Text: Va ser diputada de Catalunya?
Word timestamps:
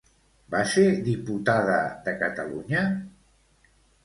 Va 0.53 0.61
ser 0.71 0.85
diputada 1.07 1.75
de 2.09 2.15
Catalunya? 2.23 2.83